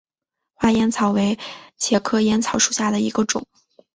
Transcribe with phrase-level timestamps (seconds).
[0.55, 1.37] 花烟草为
[1.79, 3.45] 茄科烟草属下的一个种。